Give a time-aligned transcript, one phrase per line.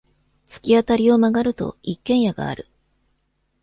[0.47, 2.67] 突き当たりを曲がると、一軒家がある。